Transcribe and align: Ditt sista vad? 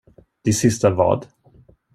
Ditt 0.45 0.55
sista 0.57 0.89
vad? 0.89 1.27